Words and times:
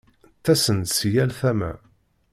Ttasen-d 0.37 0.87
si 0.97 1.09
yal 1.13 1.31
tama. 1.39 1.71